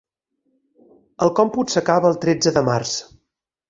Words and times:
El 1.27 1.33
còmput 1.41 1.77
s'acaba 1.77 2.13
el 2.13 2.21
tretze 2.27 2.59
de 2.61 2.69
març. 2.75 3.01